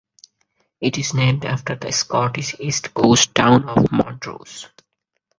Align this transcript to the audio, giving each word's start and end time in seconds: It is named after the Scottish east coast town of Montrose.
It 0.79 0.97
is 0.97 1.13
named 1.13 1.45
after 1.45 1.75
the 1.75 1.91
Scottish 1.91 2.55
east 2.59 2.91
coast 2.91 3.35
town 3.35 3.69
of 3.69 3.91
Montrose. 3.91 4.67